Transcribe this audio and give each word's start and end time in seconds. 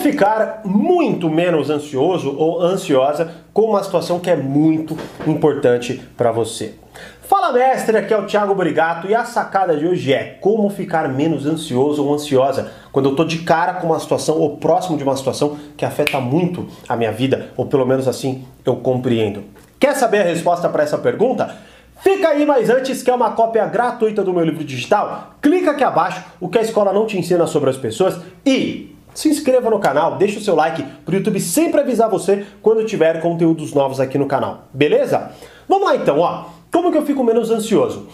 ficar 0.00 0.62
muito 0.64 1.28
menos 1.28 1.70
ansioso 1.70 2.34
ou 2.36 2.60
ansiosa 2.62 3.30
com 3.52 3.62
uma 3.62 3.82
situação 3.82 4.18
que 4.18 4.30
é 4.30 4.36
muito 4.36 4.96
importante 5.26 6.00
para 6.16 6.32
você. 6.32 6.74
Fala 7.22 7.52
mestre, 7.52 7.96
aqui 7.96 8.12
é 8.12 8.18
o 8.18 8.26
Thiago 8.26 8.54
Brigato 8.54 9.06
e 9.06 9.14
a 9.14 9.24
sacada 9.24 9.76
de 9.76 9.86
hoje 9.86 10.12
é 10.12 10.38
como 10.40 10.68
ficar 10.68 11.08
menos 11.08 11.46
ansioso 11.46 12.04
ou 12.04 12.12
ansiosa 12.12 12.72
quando 12.90 13.10
eu 13.10 13.14
tô 13.14 13.24
de 13.24 13.38
cara 13.38 13.74
com 13.74 13.86
uma 13.88 14.00
situação 14.00 14.36
ou 14.36 14.56
próximo 14.56 14.96
de 14.96 15.04
uma 15.04 15.16
situação 15.16 15.56
que 15.76 15.84
afeta 15.84 16.18
muito 16.18 16.66
a 16.88 16.96
minha 16.96 17.12
vida, 17.12 17.50
ou 17.56 17.66
pelo 17.66 17.86
menos 17.86 18.08
assim 18.08 18.44
eu 18.64 18.76
compreendo. 18.76 19.44
Quer 19.78 19.94
saber 19.94 20.22
a 20.22 20.24
resposta 20.24 20.68
para 20.68 20.82
essa 20.82 20.98
pergunta? 20.98 21.56
Fica 22.00 22.30
aí, 22.30 22.44
mas 22.44 22.68
antes 22.70 23.02
quer 23.02 23.14
uma 23.14 23.32
cópia 23.32 23.66
gratuita 23.66 24.24
do 24.24 24.32
meu 24.32 24.44
livro 24.44 24.64
digital? 24.64 25.34
Clica 25.40 25.70
aqui 25.70 25.84
abaixo, 25.84 26.24
o 26.40 26.48
que 26.48 26.58
a 26.58 26.62
escola 26.62 26.92
não 26.92 27.06
te 27.06 27.18
ensina 27.18 27.46
sobre 27.46 27.70
as 27.70 27.76
pessoas 27.76 28.18
e 28.44 28.89
se 29.14 29.28
inscreva 29.28 29.70
no 29.70 29.78
canal, 29.78 30.16
deixa 30.16 30.38
o 30.38 30.42
seu 30.42 30.54
like 30.54 30.82
para 30.82 31.12
o 31.12 31.16
YouTube 31.16 31.40
sempre 31.40 31.80
avisar 31.80 32.08
você 32.08 32.46
quando 32.62 32.84
tiver 32.84 33.20
conteúdos 33.20 33.72
novos 33.72 34.00
aqui 34.00 34.18
no 34.18 34.26
canal, 34.26 34.64
beleza? 34.72 35.32
Vamos 35.68 35.88
lá 35.88 35.96
então, 35.96 36.18
ó. 36.18 36.44
Como 36.72 36.92
que 36.92 36.98
eu 36.98 37.04
fico 37.04 37.24
menos 37.24 37.50
ansioso 37.50 38.08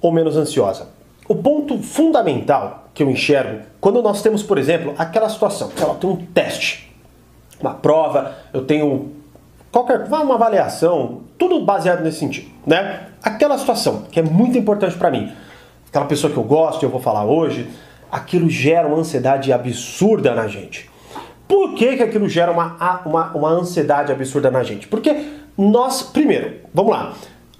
ou 0.00 0.12
menos 0.12 0.36
ansiosa? 0.36 0.88
O 1.28 1.34
ponto 1.34 1.78
fundamental 1.82 2.88
que 2.94 3.02
eu 3.02 3.10
enxergo 3.10 3.62
quando 3.80 4.00
nós 4.00 4.22
temos, 4.22 4.42
por 4.42 4.58
exemplo, 4.58 4.94
aquela 4.96 5.28
situação, 5.28 5.70
sei 5.74 5.86
lá, 5.86 5.94
tem 5.94 6.08
um 6.08 6.16
teste, 6.16 6.94
uma 7.60 7.74
prova, 7.74 8.34
eu 8.52 8.64
tenho 8.64 9.12
qualquer 9.72 10.04
uma 10.04 10.34
avaliação, 10.34 11.22
tudo 11.36 11.60
baseado 11.64 12.02
nesse 12.02 12.18
sentido, 12.18 12.48
né? 12.66 13.08
Aquela 13.22 13.58
situação 13.58 14.04
que 14.10 14.20
é 14.20 14.22
muito 14.22 14.56
importante 14.56 14.96
para 14.96 15.10
mim, 15.10 15.32
aquela 15.88 16.06
pessoa 16.06 16.32
que 16.32 16.38
eu 16.38 16.44
gosto, 16.44 16.84
eu 16.84 16.90
vou 16.90 17.00
falar 17.00 17.24
hoje, 17.24 17.68
aquilo 18.16 18.48
gera 18.48 18.88
uma 18.88 18.98
ansiedade 18.98 19.52
absurda 19.52 20.34
na 20.34 20.48
gente. 20.48 20.88
Por 21.46 21.74
que, 21.74 21.96
que 21.96 22.02
aquilo 22.02 22.28
gera 22.28 22.50
uma, 22.50 23.02
uma, 23.04 23.32
uma 23.32 23.50
ansiedade 23.50 24.10
absurda 24.10 24.50
na 24.50 24.62
gente? 24.62 24.88
Porque 24.88 25.14
nós, 25.56 26.02
primeiro, 26.02 26.54
vamos 26.72 26.92
lá, 26.92 27.12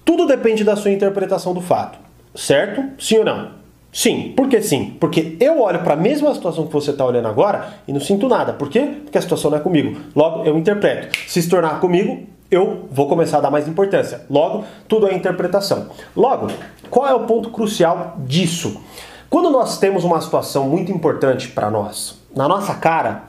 tudo 0.03 0.25
depende 0.25 0.63
da 0.63 0.75
sua 0.75 0.91
interpretação 0.91 1.53
do 1.53 1.61
fato, 1.61 1.99
certo? 2.35 2.83
Sim 2.99 3.19
ou 3.19 3.25
não? 3.25 3.57
Sim. 3.91 4.33
Por 4.35 4.49
que 4.49 4.61
sim? 4.61 4.97
Porque 4.99 5.37
eu 5.39 5.61
olho 5.61 5.79
para 5.79 5.93
a 5.93 5.97
mesma 5.97 6.33
situação 6.33 6.67
que 6.67 6.73
você 6.73 6.91
está 6.91 7.05
olhando 7.05 7.27
agora 7.27 7.73
e 7.87 7.93
não 7.93 7.99
sinto 7.99 8.27
nada. 8.27 8.53
Por 8.53 8.69
quê? 8.69 8.81
Porque 9.03 9.17
a 9.17 9.21
situação 9.21 9.49
não 9.49 9.57
é 9.57 9.61
comigo. 9.61 9.99
Logo, 10.15 10.43
eu 10.43 10.57
interpreto. 10.57 11.17
Se 11.27 11.41
se 11.41 11.49
tornar 11.49 11.79
comigo, 11.79 12.27
eu 12.51 12.87
vou 12.91 13.07
começar 13.07 13.37
a 13.37 13.41
dar 13.41 13.51
mais 13.51 13.67
importância. 13.67 14.21
Logo, 14.29 14.65
tudo 14.87 15.07
é 15.07 15.13
interpretação. 15.13 15.87
Logo, 16.15 16.47
qual 16.89 17.07
é 17.07 17.13
o 17.13 17.21
ponto 17.21 17.49
crucial 17.49 18.17
disso? 18.25 18.81
Quando 19.29 19.49
nós 19.49 19.77
temos 19.77 20.03
uma 20.03 20.21
situação 20.21 20.69
muito 20.69 20.91
importante 20.91 21.49
para 21.49 21.69
nós, 21.69 22.17
na 22.35 22.47
nossa 22.47 22.73
cara, 22.75 23.23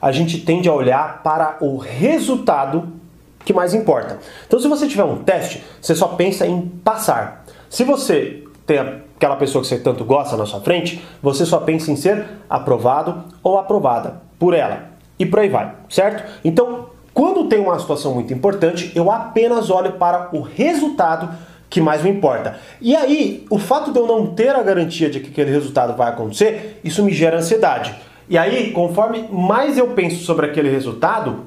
a 0.00 0.10
gente 0.10 0.40
tende 0.40 0.68
a 0.68 0.72
olhar 0.72 1.22
para 1.22 1.56
o 1.60 1.76
resultado 1.76 2.92
que 3.44 3.52
mais 3.52 3.74
importa. 3.74 4.18
Então, 4.46 4.58
se 4.58 4.66
você 4.66 4.88
tiver 4.88 5.04
um 5.04 5.22
teste, 5.22 5.62
você 5.80 5.94
só 5.94 6.08
pensa 6.08 6.46
em 6.46 6.62
passar. 6.62 7.44
Se 7.68 7.84
você 7.84 8.42
tem 8.66 8.78
aquela 8.78 9.36
pessoa 9.36 9.62
que 9.62 9.68
você 9.68 9.78
tanto 9.78 10.04
gosta 10.04 10.36
na 10.36 10.46
sua 10.46 10.60
frente, 10.60 11.04
você 11.22 11.44
só 11.46 11.58
pensa 11.58 11.90
em 11.90 11.96
ser 11.96 12.26
aprovado 12.48 13.24
ou 13.42 13.58
aprovada 13.58 14.22
por 14.38 14.54
ela. 14.54 14.90
E 15.18 15.24
por 15.24 15.38
aí 15.38 15.48
vai, 15.48 15.72
certo? 15.88 16.24
Então, 16.44 16.86
quando 17.12 17.48
tem 17.48 17.60
uma 17.60 17.78
situação 17.78 18.14
muito 18.14 18.32
importante, 18.32 18.90
eu 18.94 19.10
apenas 19.10 19.70
olho 19.70 19.92
para 19.92 20.30
o 20.32 20.40
resultado 20.40 21.28
que 21.74 21.80
mais 21.80 22.04
me 22.04 22.10
importa. 22.10 22.56
E 22.80 22.94
aí, 22.94 23.44
o 23.50 23.58
fato 23.58 23.90
de 23.90 23.98
eu 23.98 24.06
não 24.06 24.28
ter 24.28 24.54
a 24.54 24.62
garantia 24.62 25.10
de 25.10 25.18
que 25.18 25.30
aquele 25.30 25.50
resultado 25.50 25.96
vai 25.96 26.08
acontecer, 26.08 26.80
isso 26.84 27.02
me 27.02 27.12
gera 27.12 27.38
ansiedade. 27.38 27.92
E 28.28 28.38
aí, 28.38 28.70
conforme 28.70 29.26
mais 29.28 29.76
eu 29.76 29.88
penso 29.88 30.24
sobre 30.24 30.46
aquele 30.46 30.70
resultado, 30.70 31.40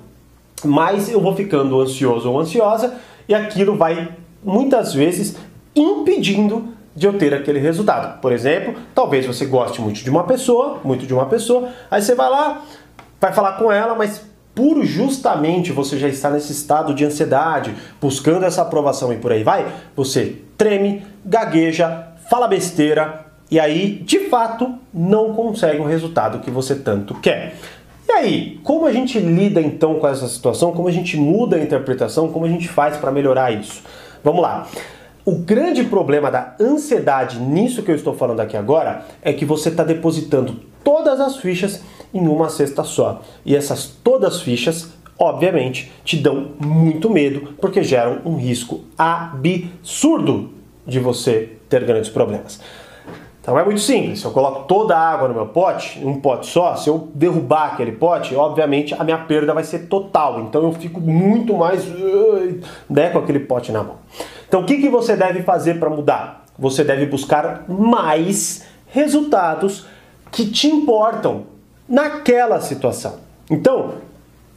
mais 0.66 1.10
eu 1.10 1.22
vou 1.22 1.34
ficando 1.34 1.80
ansioso 1.80 2.30
ou 2.30 2.42
ansiosa 2.42 2.96
e 3.26 3.34
aquilo 3.34 3.78
vai 3.78 4.10
muitas 4.44 4.94
vezes 4.94 5.38
impedindo 5.74 6.74
de 6.94 7.08
eu 7.08 7.18
ter 7.18 7.34
aquele 7.34 7.60
resultado. 7.60 8.20
Por 8.20 8.34
exemplo, 8.34 8.76
talvez 8.94 9.26
você 9.26 9.46
goste 9.46 9.80
muito 9.80 10.04
de 10.04 10.10
uma 10.10 10.26
pessoa, 10.26 10.82
muito 10.84 11.08
de 11.08 11.14
uma 11.14 11.28
pessoa, 11.28 11.70
aí 11.90 12.02
você 12.02 12.14
vai 12.14 12.30
lá, 12.30 12.64
vai 13.18 13.32
falar 13.32 13.54
com 13.54 13.72
ela, 13.72 13.96
mas 13.96 14.26
por 14.58 14.84
justamente 14.84 15.72
você 15.72 16.00
já 16.00 16.08
está 16.08 16.32
nesse 16.32 16.52
estado 16.52 16.92
de 16.96 17.06
ansiedade, 17.06 17.76
buscando 18.02 18.44
essa 18.44 18.64
aprovação 18.64 19.14
e 19.14 19.18
por 19.18 19.32
aí 19.32 19.44
vai, 19.44 19.68
você 19.96 20.36
treme, 20.58 21.06
gagueja, 21.24 22.08
fala 22.28 22.48
besteira 22.48 23.28
e 23.52 23.60
aí, 23.60 24.02
de 24.04 24.28
fato, 24.30 24.74
não 24.92 25.36
consegue 25.36 25.80
o 25.80 25.86
resultado 25.86 26.40
que 26.40 26.50
você 26.50 26.74
tanto 26.74 27.14
quer. 27.14 27.54
E 28.10 28.12
aí, 28.12 28.60
como 28.64 28.88
a 28.88 28.92
gente 28.92 29.20
lida 29.20 29.62
então 29.62 30.00
com 30.00 30.08
essa 30.08 30.28
situação? 30.28 30.72
Como 30.72 30.88
a 30.88 30.92
gente 30.92 31.18
muda 31.18 31.56
a 31.56 31.62
interpretação? 31.62 32.30
Como 32.30 32.44
a 32.44 32.50
gente 32.50 32.68
faz 32.68 32.98
para 32.98 33.12
melhorar 33.12 33.52
isso? 33.52 33.84
Vamos 34.24 34.42
lá. 34.42 34.68
O 35.24 35.36
grande 35.36 35.84
problema 35.84 36.32
da 36.32 36.56
ansiedade 36.60 37.40
nisso 37.40 37.84
que 37.84 37.92
eu 37.92 37.96
estou 37.96 38.16
falando 38.16 38.40
aqui 38.40 38.58
agora 38.58 39.06
é 39.22 39.32
que 39.32 39.46
você 39.46 39.70
está 39.70 39.84
depositando 39.84 40.62
todas 40.84 41.20
as 41.20 41.38
fichas 41.38 41.84
em 42.14 42.28
uma 42.28 42.50
cesta 42.50 42.84
só. 42.84 43.22
E 43.46 43.56
essas 43.56 43.86
todas 44.04 44.36
as 44.36 44.42
fichas, 44.42 44.92
obviamente, 45.18 45.92
te 46.04 46.18
dão 46.18 46.52
muito 46.60 47.10
medo 47.10 47.54
porque 47.60 47.84
geram 47.84 48.22
um 48.26 48.36
risco 48.36 48.82
absurdo 48.98 50.52
de 50.86 51.00
você 51.00 51.58
ter 51.70 51.84
grandes 51.84 52.10
problemas. 52.10 52.60
Então 53.48 53.58
é 53.58 53.64
muito 53.64 53.80
simples. 53.80 54.20
Se 54.20 54.26
eu 54.26 54.32
coloco 54.32 54.66
toda 54.66 54.94
a 54.94 55.00
água 55.00 55.30
no 55.30 55.34
meu 55.34 55.46
pote, 55.46 56.06
um 56.06 56.20
pote 56.20 56.48
só, 56.48 56.76
se 56.76 56.90
eu 56.90 57.08
derrubar 57.16 57.74
aquele 57.74 57.94
pote, 57.94 58.36
obviamente 58.36 58.94
a 58.94 59.06
minha 59.06 59.20
perda 59.20 59.54
vai 59.54 59.64
ser 59.64 59.88
total. 59.88 60.42
Então 60.42 60.64
eu 60.64 60.74
fico 60.74 61.00
muito 61.00 61.56
mais 61.56 61.86
né, 62.90 63.10
com 63.10 63.20
aquele 63.20 63.40
pote 63.40 63.72
na 63.72 63.82
mão. 63.82 63.96
Então 64.50 64.60
o 64.60 64.66
que, 64.66 64.78
que 64.78 64.90
você 64.90 65.16
deve 65.16 65.44
fazer 65.44 65.80
para 65.80 65.90
mudar? 65.90 66.44
Você 66.60 66.84
deve 66.84 67.06
buscar 67.06 67.64
mais 67.70 68.66
resultados 68.88 69.86
que 70.30 70.50
te 70.50 70.68
importam 70.68 71.46
naquela 71.88 72.60
situação. 72.62 73.16
Então, 73.50 73.94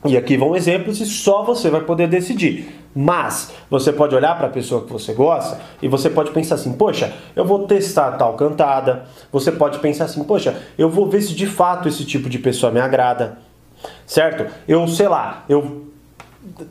e 0.04 0.16
aqui 0.16 0.36
vão 0.36 0.56
exemplos 0.56 1.00
e 1.00 1.06
só 1.06 1.42
você 1.44 1.68
vai 1.68 1.82
poder 1.82 2.08
decidir. 2.08 2.80
Mas 2.94 3.52
você 3.70 3.92
pode 3.92 4.14
olhar 4.16 4.36
para 4.36 4.48
a 4.48 4.50
pessoa 4.50 4.84
que 4.84 4.92
você 4.92 5.12
gosta 5.12 5.60
e 5.80 5.86
você 5.86 6.10
pode 6.10 6.30
pensar 6.32 6.56
assim: 6.56 6.72
poxa, 6.72 7.12
eu 7.36 7.44
vou 7.44 7.66
testar 7.66 8.12
tal 8.12 8.34
cantada. 8.34 9.04
Você 9.30 9.52
pode 9.52 9.78
pensar 9.78 10.06
assim: 10.06 10.24
poxa, 10.24 10.60
eu 10.76 10.88
vou 10.88 11.08
ver 11.08 11.22
se 11.22 11.34
de 11.34 11.46
fato 11.46 11.88
esse 11.88 12.04
tipo 12.04 12.28
de 12.28 12.38
pessoa 12.38 12.72
me 12.72 12.80
agrada. 12.80 13.38
Certo? 14.06 14.52
Eu 14.66 14.88
sei 14.88 15.06
lá, 15.06 15.44
eu 15.48 15.86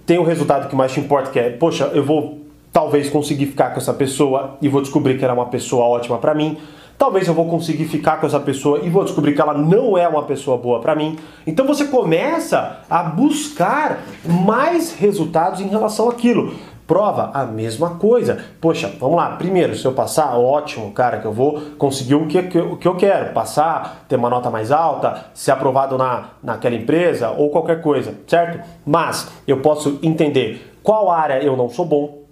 tenho 0.06 0.22
o 0.22 0.26
resultado 0.26 0.68
que 0.68 0.76
mais 0.76 0.92
te 0.92 1.00
importa, 1.00 1.30
que 1.30 1.40
é: 1.40 1.52
poxa, 1.52 1.86
eu 1.94 2.04
vou 2.04 2.40
talvez 2.74 3.10
conseguir 3.10 3.46
ficar 3.46 3.72
com 3.72 3.80
essa 3.80 3.94
pessoa 3.94 4.58
e 4.62 4.68
vou 4.68 4.82
descobrir 4.82 5.18
que 5.18 5.24
ela 5.24 5.34
é 5.34 5.38
uma 5.38 5.48
pessoa 5.48 5.86
ótima 5.86 6.18
para 6.18 6.34
mim. 6.34 6.58
Talvez 7.00 7.30
eu 7.30 7.34
vou 7.34 7.46
conseguir 7.46 7.86
ficar 7.86 8.18
com 8.20 8.28
essa 8.28 8.42
pessoa 8.42 8.82
e 8.84 8.90
vou 8.90 9.06
descobrir 9.06 9.34
que 9.34 9.40
ela 9.40 9.54
não 9.54 9.98
é 9.98 10.06
uma 10.06 10.24
pessoa 10.24 10.58
boa 10.58 10.82
para 10.82 10.94
mim. 10.94 11.18
Então 11.48 11.66
você 11.66 11.86
começa 11.86 12.82
a 12.90 13.04
buscar 13.04 14.02
mais 14.26 14.94
resultados 14.94 15.62
em 15.62 15.70
relação 15.70 16.10
àquilo. 16.10 16.54
Prova, 16.86 17.32
a 17.34 17.46
mesma 17.46 17.92
coisa. 17.92 18.44
Poxa, 18.60 18.92
vamos 19.00 19.16
lá. 19.16 19.38
Primeiro, 19.38 19.78
se 19.78 19.86
eu 19.86 19.94
passar, 19.94 20.38
ótimo, 20.38 20.92
cara, 20.92 21.20
que 21.20 21.26
eu 21.26 21.32
vou 21.32 21.62
conseguir 21.78 22.16
o 22.16 22.28
que, 22.28 22.44
que, 22.44 22.76
que 22.76 22.88
eu 22.88 22.98
quero. 22.98 23.32
Passar, 23.32 24.04
ter 24.10 24.18
uma 24.18 24.30
nota 24.30 24.50
mais 24.50 24.70
alta, 24.70 25.28
ser 25.34 25.52
aprovado 25.52 25.98
na, 25.98 26.32
naquela 26.44 26.76
empresa 26.76 27.30
ou 27.30 27.50
qualquer 27.50 27.82
coisa, 27.82 28.14
certo? 28.28 28.68
Mas 28.86 29.32
eu 29.48 29.62
posso 29.62 30.00
entender 30.04 30.76
qual 30.84 31.10
área 31.10 31.42
eu 31.42 31.56
não 31.56 31.70
sou 31.70 31.86
bom. 31.86 32.24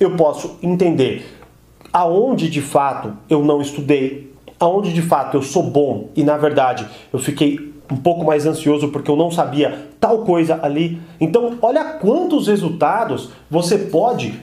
Eu 0.00 0.16
posso 0.16 0.58
entender 0.62 1.43
aonde 1.94 2.50
de 2.50 2.60
fato 2.60 3.12
eu 3.30 3.44
não 3.44 3.62
estudei, 3.62 4.34
aonde 4.58 4.92
de 4.92 5.00
fato 5.00 5.36
eu 5.36 5.42
sou 5.42 5.62
bom 5.62 6.08
e 6.16 6.24
na 6.24 6.36
verdade 6.36 6.84
eu 7.12 7.20
fiquei 7.20 7.72
um 7.90 7.96
pouco 7.96 8.24
mais 8.24 8.46
ansioso 8.46 8.88
porque 8.88 9.08
eu 9.08 9.14
não 9.14 9.30
sabia 9.30 9.86
tal 10.00 10.18
coisa 10.18 10.58
ali. 10.60 11.00
Então, 11.20 11.56
olha 11.62 11.84
quantos 11.84 12.48
resultados 12.48 13.30
você 13.48 13.78
pode 13.78 14.40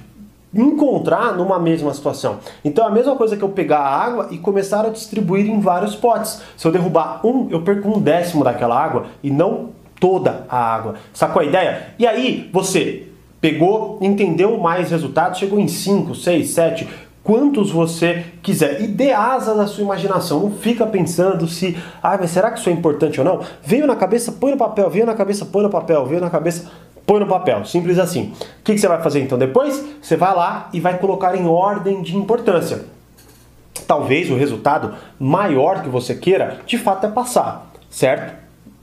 encontrar 0.53 1.36
numa 1.36 1.59
mesma 1.59 1.94
situação. 1.94 2.38
Então, 2.63 2.86
a 2.86 2.89
mesma 2.89 3.15
coisa 3.15 3.36
que 3.36 3.44
eu 3.44 3.50
pegar 3.50 3.80
a 3.80 4.04
água 4.04 4.27
e 4.31 4.38
começar 4.38 4.86
a 4.86 4.89
distribuir 4.89 5.50
em 5.50 5.59
vários 5.59 5.95
potes. 5.95 6.42
Se 6.56 6.68
eu 6.68 6.71
derrubar 6.71 7.25
um, 7.25 7.47
eu 7.50 7.62
perco 7.62 7.89
um 7.89 8.00
décimo 8.00 8.44
daquela 8.44 8.80
água 8.80 9.06
e 9.24 9.31
não 9.31 9.69
toda 10.00 10.45
a 10.50 10.57
água. 10.57 10.95
Sacou 11.13 11.42
a 11.42 11.45
ideia? 11.45 11.94
E 11.97 12.06
aí, 12.06 12.50
você 12.51 13.07
pegou, 13.39 13.97
entendeu 14.01 14.57
mais 14.59 14.92
resultados, 14.92 15.39
chegou 15.39 15.59
em 15.59 15.68
5, 15.68 16.13
6, 16.13 16.50
7, 16.50 16.88
quantos 17.23 17.71
você 17.71 18.25
quiser. 18.41 18.81
E 18.81 18.88
dê 18.88 19.12
asas 19.12 19.59
à 19.59 19.68
sua 19.68 19.83
imaginação. 19.83 20.39
Não 20.41 20.51
fica 20.51 20.85
pensando 20.85 21.47
se, 21.47 21.77
ah, 22.01 22.18
mas 22.19 22.31
será 22.31 22.51
que 22.51 22.59
isso 22.59 22.69
é 22.69 22.71
importante 22.71 23.19
ou 23.19 23.25
não? 23.25 23.41
Veio 23.63 23.88
na 23.88 23.95
cabeça, 23.95 24.31
põe 24.31 24.51
no 24.51 24.57
papel. 24.57 24.89
Veio 24.89 25.06
na 25.06 25.13
cabeça, 25.13 25.45
põe 25.45 25.63
no 25.63 25.69
papel. 25.69 26.06
Veio 26.06 26.21
na 26.21 26.29
cabeça, 26.29 26.69
põe 27.06 27.19
no 27.19 27.27
papel. 27.27 27.65
Simples 27.65 28.00
assim. 28.00 28.33
O 28.59 28.63
que, 28.63 28.73
que 28.73 28.79
você 28.79 28.88
vai 28.88 29.01
fazer 29.01 29.21
então 29.21 29.38
depois? 29.38 29.83
Você 30.01 30.15
vai 30.15 30.35
lá 30.35 30.69
e 30.73 30.79
vai 30.79 30.97
colocar 30.97 31.35
em 31.35 31.47
ordem 31.47 32.01
de 32.01 32.15
importância. 32.18 32.85
Talvez 33.88 34.29
o 34.29 34.35
resultado 34.35 34.95
maior 35.19 35.81
que 35.81 35.89
você 35.89 36.15
queira, 36.15 36.59
de 36.65 36.77
fato, 36.77 37.06
é 37.06 37.09
passar, 37.09 37.71
certo? 37.89 38.39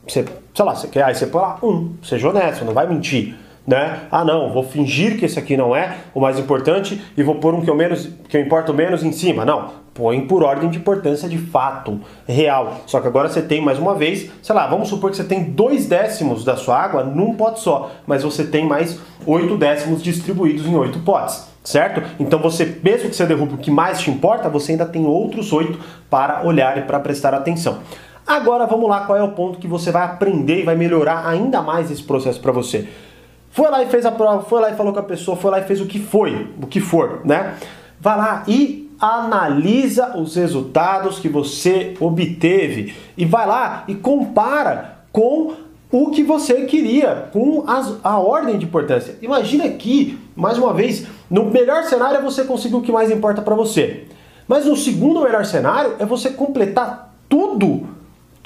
Você 0.07 0.25
sei 0.59 0.65
lá, 0.65 0.75
você 0.75 0.89
quer, 0.89 1.05
aí 1.05 1.15
você 1.15 1.25
põe 1.25 1.41
lá 1.41 1.57
um, 1.63 1.95
seja 2.03 2.29
honesto, 2.29 2.65
não 2.65 2.73
vai 2.73 2.85
mentir. 2.85 3.37
Né? 3.69 3.99
Ah, 4.11 4.25
não, 4.25 4.51
vou 4.51 4.63
fingir 4.63 5.19
que 5.19 5.27
esse 5.27 5.39
aqui 5.39 5.55
não 5.55 5.77
é 5.77 5.99
o 6.15 6.21
mais 6.21 6.39
importante 6.39 6.99
e 7.15 7.23
vou 7.23 7.35
pôr 7.35 7.53
um 7.53 7.61
que 7.61 7.69
eu, 7.69 7.75
menos, 7.75 8.09
que 8.27 8.35
eu 8.35 8.41
importo 8.41 8.73
menos 8.73 9.05
em 9.05 9.13
cima. 9.13 9.45
Não, 9.45 9.69
põe 9.93 10.23
por 10.23 10.43
ordem 10.43 10.71
de 10.71 10.79
importância 10.79 11.29
de 11.29 11.37
fato, 11.37 12.01
real. 12.27 12.79
Só 12.87 12.99
que 12.99 13.07
agora 13.07 13.29
você 13.29 13.43
tem 13.43 13.61
mais 13.61 13.79
uma 13.79 13.95
vez, 13.95 14.31
sei 14.43 14.55
lá, 14.55 14.67
vamos 14.67 14.89
supor 14.89 15.11
que 15.11 15.19
você 15.19 15.25
tem 15.25 15.51
dois 15.51 15.85
décimos 15.85 16.47
da 16.47 16.57
sua 16.57 16.79
água 16.79 17.05
num 17.05 17.35
pote 17.35 17.61
só, 17.61 17.91
mas 18.07 18.23
você 18.23 18.43
tem 18.43 18.65
mais 18.65 18.99
oito 19.27 19.55
décimos 19.59 20.03
distribuídos 20.03 20.65
em 20.65 20.75
oito 20.75 21.01
potes 21.01 21.47
certo? 21.63 22.03
Então 22.19 22.39
você, 22.41 22.81
mesmo 22.83 23.11
que 23.11 23.17
você 23.17 23.27
derrube 23.27 23.53
o 23.53 23.59
que 23.59 23.71
mais 23.71 24.01
te 24.01 24.11
importa, 24.11 24.49
você 24.49 24.73
ainda 24.73 24.87
tem 24.87 25.05
outros 25.05 25.53
oito 25.53 25.79
para 26.09 26.43
olhar 26.43 26.79
e 26.79 26.83
para 26.83 26.99
prestar 26.99 27.35
atenção. 27.35 27.81
Agora 28.27 28.67
vamos 28.67 28.89
lá, 28.89 29.01
qual 29.07 29.19
é 29.19 29.23
o 29.23 29.33
ponto 29.33 29.59
que 29.59 29.67
você 29.67 29.91
vai 29.91 30.05
aprender 30.05 30.61
e 30.61 30.63
vai 30.63 30.75
melhorar 30.75 31.27
ainda 31.27 31.61
mais 31.61 31.91
esse 31.91 32.03
processo 32.03 32.41
para 32.41 32.53
você. 32.53 32.89
Foi 33.51 33.71
lá 33.71 33.83
e 33.83 33.87
fez 33.87 34.05
a 34.07 34.13
prova, 34.13 34.43
foi 34.43 34.61
lá 34.61 34.71
e 34.71 34.77
falou 34.77 34.93
com 34.93 35.01
a 35.01 35.05
pessoa, 35.05 35.37
foi 35.37 35.51
lá 35.51 35.61
e 35.61 35.65
fez 35.65 35.81
o 35.81 35.87
que 35.87 35.99
foi, 35.99 36.49
o 36.61 36.67
que 36.67 36.81
for, 36.81 37.23
né? 37.25 37.55
Vai 38.01 38.17
lá 38.17 38.45
e 38.47 38.89
analisa 39.01 40.17
os 40.17 40.35
resultados 40.35 41.19
que 41.19 41.29
você 41.29 41.95
obteve 42.01 42.95
e 43.17 43.25
vai 43.25 43.47
lá 43.47 43.85
e 43.87 43.95
compara 43.95 44.99
com 45.13 45.55
o 45.91 46.11
que 46.11 46.23
você 46.23 46.67
queria, 46.67 47.29
com 47.33 47.65
as, 47.67 47.97
a 48.05 48.19
ordem 48.19 48.59
de 48.59 48.67
importância. 48.67 49.17
Imagina 49.23 49.65
aqui, 49.65 50.19
mais 50.37 50.59
uma 50.59 50.75
vez, 50.75 51.07
no 51.31 51.47
melhor 51.47 51.85
cenário 51.85 52.19
é 52.19 52.23
você 52.23 52.45
conseguir 52.45 52.77
o 52.77 52.83
que 52.83 52.93
mais 52.93 53.11
importa 53.11 53.41
para 53.41 53.55
você. 53.55 54.05
Mas 54.47 54.67
no 54.67 54.77
segundo 54.77 55.23
melhor 55.23 55.45
cenário 55.45 55.95
é 55.99 56.05
você 56.05 56.31
completar 56.31 57.15
tudo, 57.29 57.87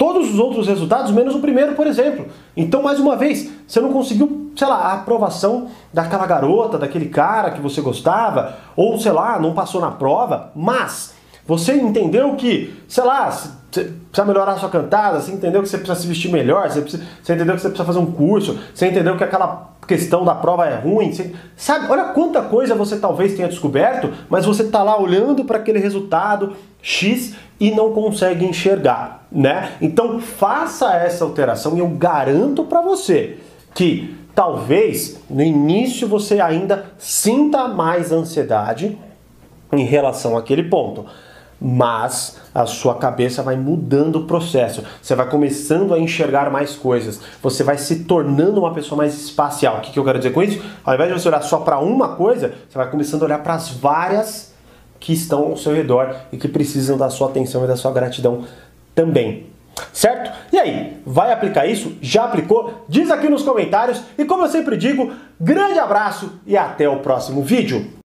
todos 0.03 0.33
os 0.33 0.37
outros 0.37 0.67
resultados, 0.67 1.11
menos 1.11 1.33
o 1.33 1.39
primeiro, 1.39 1.75
por 1.75 1.87
exemplo. 1.87 2.25
Então, 2.57 2.83
mais 2.83 2.99
uma 2.99 3.15
vez, 3.15 3.49
você 3.65 3.79
não 3.79 3.93
conseguiu, 3.93 4.51
sei 4.53 4.67
lá, 4.67 4.75
a 4.75 4.93
aprovação 4.95 5.67
daquela 5.93 6.25
garota, 6.25 6.77
daquele 6.77 7.05
cara 7.05 7.51
que 7.51 7.61
você 7.61 7.79
gostava, 7.79 8.57
ou 8.75 8.99
sei 8.99 9.13
lá, 9.13 9.39
não 9.39 9.53
passou 9.53 9.79
na 9.79 9.91
prova, 9.91 10.51
mas 10.53 11.13
você 11.47 11.75
entendeu 11.75 12.35
que, 12.35 12.75
sei 12.85 13.05
lá, 13.05 13.31
você 13.31 13.49
precisa 14.11 14.25
melhorar 14.25 14.57
sua 14.57 14.67
cantada, 14.67 15.21
você 15.21 15.31
entendeu 15.31 15.61
que 15.61 15.69
você 15.69 15.77
precisa 15.77 16.01
se 16.01 16.05
vestir 16.05 16.29
melhor, 16.29 16.69
você, 16.69 16.81
precisa, 16.81 17.01
você 17.23 17.33
entendeu 17.33 17.55
que 17.55 17.61
você 17.61 17.69
precisa 17.69 17.85
fazer 17.85 17.99
um 17.99 18.11
curso, 18.11 18.59
você 18.75 18.87
entendeu 18.87 19.15
que 19.15 19.23
aquela 19.23 19.69
questão 19.87 20.25
da 20.25 20.35
prova 20.35 20.65
é 20.65 20.75
ruim, 20.75 21.13
você, 21.13 21.33
sabe? 21.55 21.89
Olha 21.89 22.05
quanta 22.05 22.41
coisa 22.41 22.75
você 22.75 22.97
talvez 22.97 23.35
tenha 23.35 23.47
descoberto, 23.47 24.11
mas 24.29 24.45
você 24.45 24.63
está 24.63 24.83
lá 24.83 24.99
olhando 24.99 25.45
para 25.45 25.59
aquele 25.59 25.79
resultado 25.79 26.57
X 26.81 27.35
e 27.63 27.71
não 27.71 27.93
consegue 27.93 28.43
enxergar, 28.43 29.25
né? 29.31 29.71
Então 29.79 30.19
faça 30.19 30.93
essa 30.95 31.23
alteração 31.23 31.77
e 31.77 31.79
eu 31.79 31.87
garanto 31.87 32.65
para 32.65 32.81
você 32.81 33.37
que 33.73 34.17
talvez 34.35 35.21
no 35.29 35.41
início 35.41 36.05
você 36.05 36.41
ainda 36.41 36.87
sinta 36.97 37.69
mais 37.69 38.11
ansiedade 38.11 38.97
em 39.71 39.85
relação 39.85 40.37
àquele 40.37 40.63
ponto 40.63 41.05
mas 41.65 42.41
a 42.53 42.65
sua 42.65 42.95
cabeça 42.95 43.41
vai 43.41 43.55
mudando 43.55 44.17
o 44.17 44.25
processo. 44.25 44.83
Você 45.01 45.15
vai 45.15 45.29
começando 45.29 45.93
a 45.93 45.99
enxergar 45.99 46.51
mais 46.51 46.75
coisas. 46.75 47.21
Você 47.41 47.63
vai 47.63 47.77
se 47.77 48.03
tornando 48.03 48.59
uma 48.59 48.73
pessoa 48.73 48.97
mais 48.97 49.15
espacial. 49.15 49.77
O 49.77 49.79
que, 49.81 49.97
eu 49.97 50.03
quero 50.03 50.17
dizer 50.17 50.33
com 50.33 50.43
isso? 50.43 50.61
Ao 50.83 50.93
invés 50.93 51.13
de 51.13 51.21
você 51.21 51.29
olhar 51.29 51.41
só 51.41 51.59
para 51.59 51.79
uma 51.79 52.17
coisa, 52.17 52.53
você 52.67 52.77
vai 52.77 52.91
começando 52.91 53.21
a 53.21 53.25
olhar 53.27 53.39
para 53.39 53.53
as 53.53 53.69
várias 53.69 54.52
que 55.03 55.11
estão 55.11 55.43
ao 55.43 55.57
seu 55.57 55.73
redor 55.73 56.15
e 56.31 56.37
que 56.37 56.47
precisam 56.47 56.97
da 56.97 57.09
sua 57.09 57.27
atenção 57.27 57.65
e 57.65 57.67
da 57.67 57.75
sua 57.75 57.91
gratidão 57.91 58.45
também. 58.95 59.47
Certo? 59.91 60.31
E 60.49 60.57
aí, 60.57 61.01
vai 61.05 61.33
aplicar 61.33 61.65
isso? 61.65 61.97
Já 62.01 62.23
aplicou? 62.23 62.85
Diz 62.87 63.11
aqui 63.11 63.27
nos 63.27 63.43
comentários 63.43 64.01
e 64.17 64.23
como 64.23 64.43
eu 64.43 64.49
sempre 64.49 64.77
digo, 64.77 65.11
grande 65.37 65.77
abraço 65.77 66.39
e 66.47 66.55
até 66.55 66.87
o 66.87 66.99
próximo 66.99 67.43
vídeo. 67.43 68.02